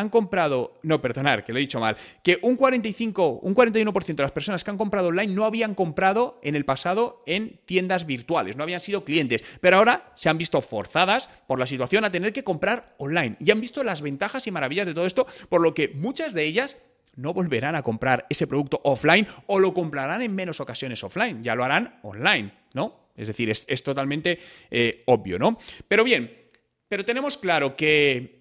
han 0.00 0.08
comprado, 0.08 0.78
no, 0.82 1.00
perdonar, 1.00 1.44
que 1.44 1.52
lo 1.52 1.58
he 1.58 1.62
dicho 1.62 1.80
mal, 1.80 1.96
que 2.22 2.38
un 2.42 2.56
45, 2.56 3.40
un 3.42 3.54
41% 3.54 4.14
de 4.14 4.22
las 4.22 4.32
personas 4.32 4.64
que 4.64 4.70
han 4.70 4.78
comprado 4.78 5.08
online 5.08 5.32
no 5.32 5.44
habían 5.44 5.74
comprado 5.74 6.40
en 6.42 6.56
el 6.56 6.64
pasado 6.64 7.22
en 7.26 7.60
tiendas 7.66 8.06
virtuales, 8.06 8.56
no 8.56 8.62
habían 8.62 8.80
sido 8.80 9.04
clientes, 9.04 9.44
pero 9.60 9.76
ahora 9.76 10.12
se 10.14 10.28
han 10.28 10.38
visto 10.38 10.60
forzadas 10.60 11.28
por 11.46 11.58
la 11.58 11.66
situación 11.66 12.04
a 12.04 12.10
tener 12.10 12.32
que 12.32 12.44
comprar 12.44 12.94
online 12.98 13.36
y 13.40 13.50
han 13.50 13.60
visto 13.60 13.84
las 13.84 14.02
ventajas 14.02 14.46
y 14.46 14.50
maravillas 14.50 14.86
de 14.86 14.94
todo 14.94 15.06
esto, 15.06 15.26
por 15.48 15.60
lo 15.60 15.74
que 15.74 15.88
muchas 15.94 16.34
de 16.34 16.44
ellas 16.44 16.76
no 17.16 17.34
volverán 17.34 17.74
a 17.74 17.82
comprar 17.82 18.26
ese 18.30 18.46
producto 18.46 18.80
offline 18.84 19.26
o 19.46 19.58
lo 19.58 19.74
comprarán 19.74 20.22
en 20.22 20.34
menos 20.34 20.60
ocasiones 20.60 21.02
offline, 21.04 21.42
ya 21.42 21.54
lo 21.54 21.64
harán 21.64 21.98
online, 22.02 22.52
¿no? 22.72 23.10
Es 23.16 23.26
decir, 23.26 23.50
es, 23.50 23.82
totalmente 23.82 24.38
eh, 24.70 25.02
obvio, 25.06 25.38
¿no? 25.38 25.58
Pero 25.86 26.04
bien, 26.04 26.32
pero 26.88 27.04
tenemos 27.04 27.36
claro 27.36 27.76
que 27.76 28.39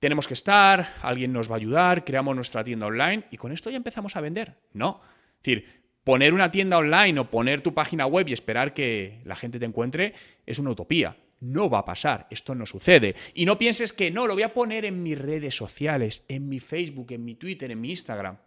tenemos 0.00 0.26
que 0.26 0.34
estar, 0.34 0.94
alguien 1.02 1.32
nos 1.32 1.50
va 1.50 1.54
a 1.54 1.58
ayudar, 1.58 2.04
creamos 2.04 2.34
nuestra 2.34 2.64
tienda 2.64 2.86
online 2.86 3.24
y 3.30 3.36
con 3.36 3.52
esto 3.52 3.70
ya 3.70 3.76
empezamos 3.76 4.16
a 4.16 4.22
vender. 4.22 4.56
No. 4.72 5.00
Es 5.36 5.42
decir, 5.42 5.82
poner 6.04 6.32
una 6.32 6.50
tienda 6.50 6.78
online 6.78 7.20
o 7.20 7.30
poner 7.30 7.60
tu 7.60 7.74
página 7.74 8.06
web 8.06 8.26
y 8.26 8.32
esperar 8.32 8.72
que 8.72 9.20
la 9.24 9.36
gente 9.36 9.58
te 9.58 9.66
encuentre 9.66 10.14
es 10.46 10.58
una 10.58 10.70
utopía. 10.70 11.18
No 11.40 11.68
va 11.68 11.80
a 11.80 11.84
pasar, 11.84 12.26
esto 12.30 12.54
no 12.54 12.64
sucede. 12.64 13.14
Y 13.34 13.44
no 13.44 13.58
pienses 13.58 13.92
que 13.92 14.10
no, 14.10 14.26
lo 14.26 14.34
voy 14.34 14.42
a 14.42 14.54
poner 14.54 14.86
en 14.86 15.02
mis 15.02 15.18
redes 15.18 15.54
sociales, 15.54 16.24
en 16.28 16.48
mi 16.48 16.60
Facebook, 16.60 17.12
en 17.12 17.24
mi 17.24 17.34
Twitter, 17.34 17.70
en 17.70 17.80
mi 17.80 17.90
Instagram. 17.90 18.38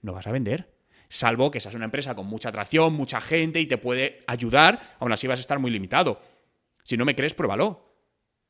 No 0.00 0.12
vas 0.12 0.26
a 0.28 0.32
vender. 0.32 0.74
Salvo 1.08 1.50
que 1.50 1.60
seas 1.60 1.74
una 1.74 1.84
empresa 1.84 2.14
con 2.14 2.26
mucha 2.26 2.48
atracción, 2.48 2.94
mucha 2.94 3.20
gente 3.20 3.60
y 3.60 3.66
te 3.66 3.78
puede 3.78 4.22
ayudar, 4.26 4.96
aún 5.00 5.12
así 5.12 5.26
vas 5.26 5.38
a 5.38 5.42
estar 5.42 5.58
muy 5.58 5.70
limitado. 5.70 6.20
Si 6.84 6.96
no 6.96 7.04
me 7.04 7.14
crees, 7.14 7.34
pruébalo. 7.34 7.94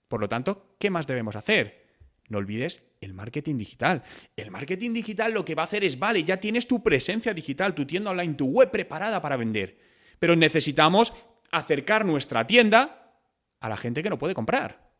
Por 0.08 0.20
lo 0.20 0.28
tanto, 0.28 0.76
¿qué 0.78 0.90
más 0.90 1.06
debemos 1.06 1.36
hacer? 1.36 1.83
No 2.28 2.38
olvides 2.38 2.82
el 3.00 3.12
marketing 3.12 3.58
digital. 3.58 4.02
El 4.36 4.50
marketing 4.50 4.92
digital 4.92 5.32
lo 5.32 5.44
que 5.44 5.54
va 5.54 5.62
a 5.62 5.66
hacer 5.66 5.84
es, 5.84 5.98
vale, 5.98 6.24
ya 6.24 6.38
tienes 6.38 6.66
tu 6.66 6.82
presencia 6.82 7.34
digital, 7.34 7.74
tu 7.74 7.86
tienda 7.86 8.10
online, 8.10 8.34
tu 8.34 8.46
web 8.46 8.70
preparada 8.70 9.20
para 9.20 9.36
vender. 9.36 9.78
Pero 10.18 10.36
necesitamos 10.36 11.12
acercar 11.50 12.04
nuestra 12.04 12.46
tienda 12.46 13.20
a 13.60 13.68
la 13.68 13.76
gente 13.76 14.02
que 14.02 14.10
no 14.10 14.18
puede 14.18 14.34
comprar. 14.34 14.90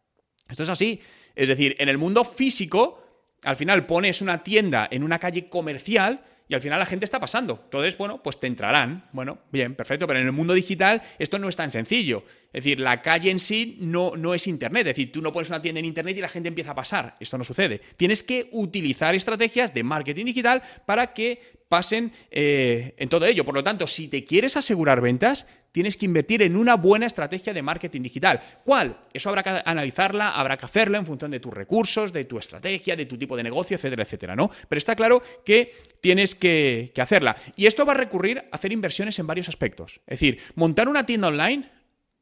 Esto 0.49 0.63
es 0.63 0.69
así. 0.69 1.01
Es 1.35 1.49
decir, 1.49 1.77
en 1.79 1.89
el 1.89 1.99
mundo 1.99 2.25
físico, 2.25 3.03
al 3.43 3.57
final 3.57 3.87
pones 3.87 4.21
una 4.21 4.43
tienda 4.43 4.87
en 4.91 5.03
una 5.03 5.19
calle 5.19 5.49
comercial 5.49 6.25
y 6.49 6.55
al 6.55 6.61
final 6.61 6.79
la 6.79 6.87
gente 6.87 7.05
está 7.05 7.19
pasando. 7.19 7.61
Entonces, 7.65 7.97
bueno, 7.97 8.23
pues 8.23 8.39
te 8.39 8.47
entrarán. 8.47 9.09
Bueno, 9.13 9.39
bien, 9.51 9.75
perfecto, 9.75 10.07
pero 10.07 10.21
en 10.21 10.27
el 10.27 10.33
mundo 10.33 10.53
digital 10.55 11.03
esto 11.19 11.39
no 11.39 11.49
es 11.49 11.57
tan 11.57 11.71
sencillo. 11.71 12.25
Es 12.53 12.65
decir, 12.65 12.81
la 12.81 13.03
calle 13.03 13.31
en 13.31 13.41
sí 13.41 13.79
no, 13.81 14.17
no 14.17 14.35
es 14.35 14.47
Internet. 14.47 14.87
Es 14.87 14.97
decir, 14.97 15.11
tú 15.11 15.23
no 15.23 15.33
pones 15.33 15.49
una 15.49 15.63
tienda 15.63 15.81
en 15.81 15.87
Internet 15.87 16.17
y 16.17 16.21
la 16.21 16.29
gente 16.29 16.49
empieza 16.49 16.73
a 16.73 16.75
pasar. 16.75 17.17
Esto 17.19 17.39
no 17.39 17.45
sucede. 17.45 17.81
Tienes 17.97 18.23
que 18.23 18.49
utilizar 18.53 19.15
estrategias 19.15 19.73
de 19.73 19.83
marketing 19.83 20.27
digital 20.27 20.63
para 20.87 21.15
que 21.15 21.64
pasen 21.75 22.13
eh, 22.31 22.95
en 22.99 23.09
todo 23.09 23.27
ello. 23.27 23.45
Por 23.45 23.57
lo 23.57 23.65
tanto, 23.65 23.89
si 23.89 24.07
te 24.07 24.25
quieres 24.25 24.57
asegurar 24.57 25.01
ventas, 25.01 25.49
tienes 25.73 25.97
que 25.97 26.05
invertir 26.05 26.41
en 26.43 26.55
una 26.55 26.77
buena 26.77 27.05
estrategia 27.05 27.53
de 27.53 27.63
marketing 27.63 28.03
digital. 28.03 28.41
¿Cuál? 28.65 28.97
Eso 29.13 29.29
habrá 29.29 29.43
que 29.43 29.61
analizarla, 29.65 30.31
habrá 30.31 30.57
que 30.57 30.67
hacerlo 30.67 30.99
en 30.99 31.05
función 31.05 31.33
de 31.33 31.41
tus 31.41 31.53
recursos, 31.53 32.13
de 32.13 32.27
tu 32.27 32.39
estrategia, 32.39 32.95
de 32.95 33.07
tu 33.07 33.19
tipo 33.19 33.37
de 33.37 33.43
negocio, 33.43 33.77
etcétera, 33.77 34.05
etcétera, 34.05 34.37
¿no? 34.37 34.53
Pero 34.69 34.79
está 34.79 34.95
claro 34.95 35.21
que 35.45 35.73
tienes 36.01 36.37
que, 36.37 36.93
que 36.95 37.03
hacerla. 37.03 37.35
Y 37.57 37.67
esto 37.67 37.85
va 37.85 37.95
a 37.95 37.97
recurrir 37.97 38.39
a 38.39 38.55
hacer 38.55 38.71
inversiones 38.71 39.19
en 39.19 39.27
varios 39.27 39.49
aspectos. 39.49 40.01
Es 40.07 40.21
decir, 40.21 40.39
montar 40.55 40.89
una 40.89 41.07
tienda 41.07 41.27
online 41.27 41.73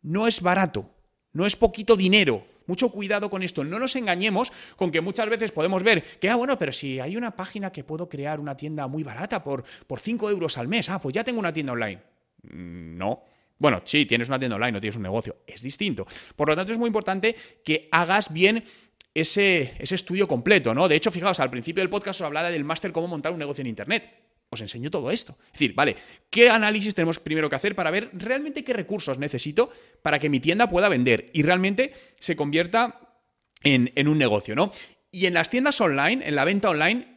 no 0.01 0.27
es 0.27 0.41
barato, 0.41 0.89
no 1.35 1.45
es 1.45 1.57
poquito 1.57 1.95
dinero, 1.95 2.47
mucho 2.67 2.91
cuidado 2.91 3.31
con 3.31 3.43
esto. 3.43 3.65
No 3.65 3.79
nos 3.79 3.97
engañemos 3.97 4.53
con 4.77 4.91
que 4.91 5.01
muchas 5.01 5.29
veces 5.29 5.53
podemos 5.53 5.83
ver 5.83 6.03
que, 6.19 6.29
ah, 6.29 6.37
bueno, 6.37 6.59
pero 6.59 6.73
si 6.73 7.01
hay 7.01 7.17
una 7.17 7.37
página 7.37 7.73
que 7.73 7.85
puedo 7.85 8.09
crear 8.09 8.41
una 8.41 8.57
tienda 8.57 8.87
muy 8.87 9.03
barata 9.03 9.43
por, 9.43 9.65
por 9.87 10.01
5 10.01 10.31
euros 10.31 10.59
al 10.59 10.69
mes, 10.69 10.89
ah, 10.91 11.01
pues 11.01 11.15
ya 11.15 11.25
tengo 11.25 11.39
una 11.41 11.53
tienda 11.53 11.73
online. 11.73 12.01
Mm, 12.43 12.97
no. 12.97 13.25
Bueno, 13.59 13.83
sí, 13.85 14.07
tienes 14.07 14.29
una 14.29 14.39
tienda 14.39 14.57
online, 14.57 14.73
no 14.73 14.81
tienes 14.81 14.97
un 14.97 15.03
negocio. 15.03 15.37
Es 15.47 15.63
distinto. 15.63 16.07
Por 16.35 16.49
lo 16.49 16.57
tanto, 16.57 16.73
es 16.73 16.79
muy 16.79 16.89
importante 16.89 17.37
que 17.65 17.89
hagas 17.93 18.33
bien 18.33 18.65
ese, 19.15 19.75
ese 19.79 19.95
estudio 19.95 20.27
completo, 20.27 20.75
¿no? 20.75 20.89
De 20.89 20.97
hecho, 20.97 21.11
fijaos, 21.11 21.39
al 21.39 21.51
principio 21.51 21.81
del 21.81 21.91
podcast 21.91 22.21
os 22.21 22.27
hablaba 22.27 22.51
del 22.51 22.65
máster 22.65 22.93
cómo 22.93 23.09
montar 23.09 23.33
un 23.33 23.39
negocio 23.39 23.63
en 23.63 23.69
Internet 23.69 24.32
os 24.53 24.61
enseño 24.61 24.91
todo 24.91 25.11
esto. 25.11 25.33
Es 25.47 25.53
decir, 25.53 25.75
vale, 25.75 25.97
¿qué 26.29 26.51
análisis 26.51 26.95
tenemos 26.95 27.19
primero 27.19 27.49
que 27.49 27.57
hacer 27.57 27.75
para 27.75 27.91
ver 27.91 28.11
realmente 28.13 28.63
qué 28.63 28.75
recursos 28.75 29.19
necesito 29.19 29.71
para 30.03 30.19
que 30.19 30.29
mi 30.29 30.41
tienda 30.41 30.69
pueda 30.69 30.91
vender 30.91 31.31
y 31.33 31.43
realmente 31.43 31.95
se 32.21 32.37
convierta 32.37 33.01
en, 33.65 34.09
un 34.09 34.19
negocio, 34.19 34.55
¿no? 34.55 34.71
Y 35.11 35.25
en 35.25 35.35
las 35.35 35.49
tiendas 35.49 35.81
online, 35.81 36.29
en 36.29 36.35
la 36.35 36.45
venta 36.45 36.69
online, 36.69 37.09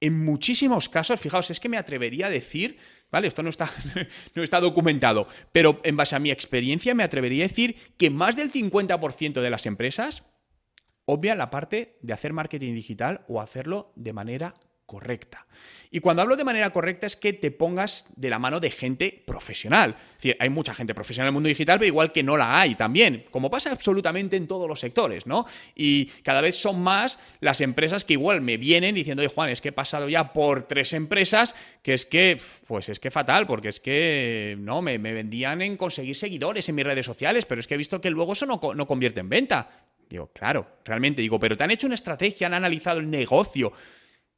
en 0.00 0.24
muchísimos 0.24 0.88
casos, 0.88 1.20
fijaos, 1.20 1.50
es 1.50 1.60
que 1.60 1.68
me 1.68 1.76
atrevería 1.76 2.26
a 2.26 2.30
decir, 2.30 2.78
¿vale? 3.10 3.28
Esto 3.28 3.42
no 3.42 3.50
está, 3.50 3.70
no 4.34 4.42
está 4.42 4.58
documentado, 4.60 5.28
pero 5.52 5.80
en 5.84 5.96
base 5.98 6.16
a 6.16 6.20
mi 6.20 6.30
experiencia 6.30 6.94
me 6.94 7.04
atrevería 7.04 7.44
a 7.44 7.48
decir 7.48 7.76
que 7.98 8.08
más 8.08 8.36
del 8.36 8.50
50% 8.50 9.42
de 9.42 9.50
las 9.50 9.66
empresas 9.66 10.22
obvia 11.04 11.34
la 11.34 11.50
parte 11.50 11.98
de 12.00 12.14
hacer 12.14 12.32
marketing 12.32 12.74
digital 12.74 13.26
o 13.28 13.42
hacerlo 13.42 13.92
de 13.96 14.14
manera 14.14 14.54
correcta. 14.88 15.46
Y 15.90 16.00
cuando 16.00 16.22
hablo 16.22 16.34
de 16.34 16.44
manera 16.44 16.70
correcta 16.70 17.06
es 17.06 17.14
que 17.14 17.34
te 17.34 17.50
pongas 17.50 18.06
de 18.16 18.30
la 18.30 18.38
mano 18.38 18.58
de 18.58 18.70
gente 18.70 19.22
profesional. 19.26 19.90
Es 19.90 20.14
decir, 20.16 20.36
hay 20.40 20.48
mucha 20.48 20.72
gente 20.72 20.94
profesional 20.94 21.26
en 21.26 21.28
el 21.28 21.34
mundo 21.34 21.50
digital, 21.50 21.78
pero 21.78 21.88
igual 21.88 22.10
que 22.10 22.22
no 22.22 22.38
la 22.38 22.58
hay 22.58 22.74
también, 22.74 23.24
como 23.30 23.50
pasa 23.50 23.70
absolutamente 23.70 24.36
en 24.36 24.46
todos 24.46 24.66
los 24.66 24.80
sectores, 24.80 25.26
¿no? 25.26 25.44
Y 25.74 26.06
cada 26.22 26.40
vez 26.40 26.56
son 26.56 26.82
más 26.82 27.18
las 27.40 27.60
empresas 27.60 28.06
que 28.06 28.14
igual 28.14 28.40
me 28.40 28.56
vienen 28.56 28.94
diciendo, 28.94 29.20
oye 29.20 29.28
Juan, 29.28 29.50
es 29.50 29.60
que 29.60 29.68
he 29.68 29.72
pasado 29.72 30.08
ya 30.08 30.32
por 30.32 30.62
tres 30.62 30.94
empresas 30.94 31.54
que 31.82 31.92
es 31.92 32.06
que, 32.06 32.40
pues 32.66 32.88
es 32.88 32.98
que 32.98 33.10
fatal, 33.10 33.46
porque 33.46 33.68
es 33.68 33.80
que, 33.80 34.56
no, 34.58 34.80
me, 34.80 34.96
vendían 34.96 35.60
en 35.60 35.76
conseguir 35.76 36.16
seguidores 36.16 36.66
en 36.70 36.76
mis 36.76 36.84
redes 36.84 37.04
sociales, 37.04 37.44
pero 37.44 37.60
es 37.60 37.66
que 37.66 37.74
he 37.74 37.78
visto 37.78 38.00
que 38.00 38.08
luego 38.08 38.32
eso 38.32 38.46
no, 38.46 38.58
no 38.74 38.86
convierte 38.86 39.20
en 39.20 39.28
venta. 39.28 39.68
Digo, 40.08 40.30
claro, 40.32 40.66
realmente 40.86 41.20
digo, 41.20 41.38
pero 41.38 41.58
te 41.58 41.64
han 41.64 41.70
hecho 41.70 41.86
una 41.86 41.94
estrategia, 41.94 42.46
han 42.46 42.54
analizado 42.54 42.98
el 43.00 43.10
negocio, 43.10 43.72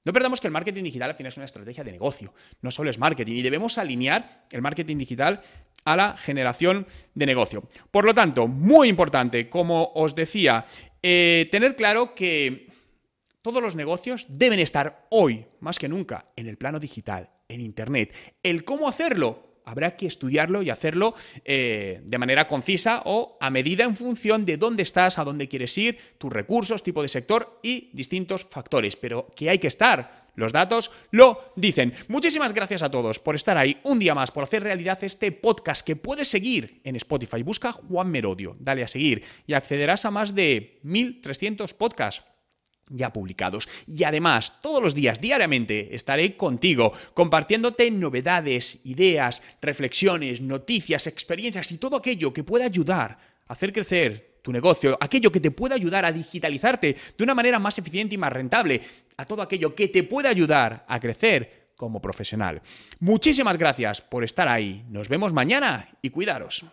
no 0.05 0.13
perdamos 0.13 0.41
que 0.41 0.47
el 0.47 0.53
marketing 0.53 0.85
digital 0.85 1.11
al 1.11 1.17
final 1.17 1.29
es 1.29 1.37
una 1.37 1.47
estrategia 1.47 1.85
de 1.85 1.93
negocio, 1.93 2.33
no 2.63 2.71
solo 2.71 2.91
es 2.91 2.99
marketing, 2.99 3.35
y 3.35 3.43
debemos 3.43 3.79
alinear 3.79 4.47
el 4.51 4.63
marketing 4.63 4.97
digital 4.97 5.43
a 5.85 5.97
la 5.97 6.17
generación 6.17 6.87
de 7.15 7.27
negocio. 7.27 7.65
Por 7.91 8.05
lo 8.05 8.15
tanto, 8.15 8.49
muy 8.49 8.89
importante, 8.89 9.49
como 9.49 9.93
os 9.95 10.15
decía, 10.15 10.67
eh, 11.03 11.49
tener 11.51 11.77
claro 11.77 12.15
que 12.15 12.69
todos 13.43 13.63
los 13.63 13.75
negocios 13.75 14.27
deben 14.29 14.61
estar 14.61 15.07
hoy, 15.11 15.47
más 15.61 15.79
que 15.79 15.89
nunca, 15.89 16.27
en 16.37 16.47
el 16.47 16.59
plano 16.59 16.79
digital, 16.79 17.31
en 17.49 17.61
Internet. 17.61 18.15
El 18.43 18.65
cómo 18.65 18.89
hacerlo, 18.89 19.50
habrá 19.71 19.97
que 19.97 20.07
estudiarlo 20.07 20.63
y 20.63 20.71
hacerlo 20.71 21.15
eh, 21.45 22.01
de 22.05 22.19
manera 22.19 22.47
concisa 22.47 23.03
o 23.05 23.39
a 23.41 23.51
medida 23.51 23.85
en 23.85 23.97
función 23.97 24.45
de 24.45 24.57
dónde 24.57 24.83
estás, 24.83 25.19
a 25.19 25.25
dónde 25.25 25.49
quieres 25.49 25.77
ir, 25.79 25.99
tus 26.19 26.33
recursos, 26.33 26.83
tipo 26.83 27.03
de 27.03 27.09
sector 27.09 27.59
y 27.63 27.91
distintos 27.93 28.45
factores. 28.45 28.97
Pero 28.97 29.29
que 29.37 29.49
hay 29.49 29.59
que 29.59 29.69
estar. 29.69 30.21
Los 30.35 30.53
datos 30.53 30.91
lo 31.11 31.53
dicen. 31.57 31.93
Muchísimas 32.09 32.55
gracias 32.55 32.83
a 32.83 32.91
todos 32.91 33.19
por 33.19 33.35
estar 33.35 33.59
ahí 33.59 33.79
un 33.83 33.99
día 33.99 34.15
más, 34.15 34.31
por 34.31 34.45
hacer 34.45 34.63
realidad 34.63 34.99
este 35.03 35.33
podcast 35.33 35.85
que 35.85 35.97
puedes 35.97 36.29
seguir 36.29 36.81
en 36.85 36.97
Spotify. 36.97 37.43
Busca 37.43 37.73
Juan 37.73 38.11
Merodio, 38.11 38.57
dale 38.59 38.83
a 38.83 38.89
seguir 38.89 39.23
y 39.47 39.55
accederás 39.55 40.05
a 40.05 40.11
más 40.11 40.35
de 40.35 40.81
1.300 40.85 41.75
podcasts 41.77 42.30
ya 42.91 43.13
publicados. 43.13 43.69
Y 43.87 44.05
además, 44.05 44.61
todos 44.61 44.83
los 44.83 44.95
días, 44.95 45.21
diariamente, 45.21 45.95
estaré 45.95 46.37
contigo, 46.37 46.93
compartiéndote 47.15 47.91
novedades, 47.91 48.81
ideas, 48.85 49.43
reflexiones, 49.63 50.41
noticias, 50.41 51.07
experiencias 51.07 51.73
y 51.73 51.79
todo 51.79 51.97
aquello 51.97 52.33
que 52.33 52.45
pueda 52.45 52.67
ayudar 52.67 53.19
a 53.49 53.53
hacer 53.53 53.73
crecer 53.73 54.41
tu 54.43 54.53
negocio, 54.53 54.97
aquello 55.01 55.31
que 55.31 55.41
te 55.41 55.51
pueda 55.51 55.75
ayudar 55.75 56.05
a 56.05 56.13
digitalizarte 56.13 56.97
de 57.17 57.25
una 57.25 57.35
manera 57.35 57.59
más 57.59 57.79
eficiente 57.79 58.15
y 58.15 58.19
más 58.19 58.33
rentable, 58.33 58.81
a 59.17 59.25
todo 59.25 59.43
aquello 59.43 59.75
que 59.75 59.89
te 59.89 60.03
pueda 60.03 60.31
ayudar 60.31 60.85
a 60.89 60.99
crecer 60.99 61.73
como 61.77 62.01
profesional. 62.01 62.63
Muchísimas 62.99 63.57
gracias 63.57 64.01
por 64.01 64.25
estar 64.25 64.49
ahí. 64.49 64.85
Nos 64.89 65.09
vemos 65.09 65.33
mañana 65.33 65.89
y 66.03 66.11
cuidaros. 66.11 66.65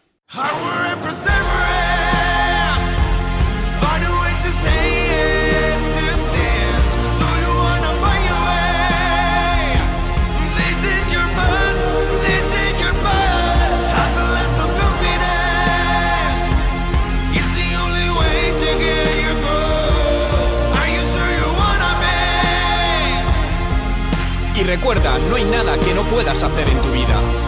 Que 25.79 25.93
no 25.93 26.03
puedas 26.03 26.43
hacer 26.43 26.69
en 26.69 26.81
tu 26.81 26.91
vida. 26.91 27.46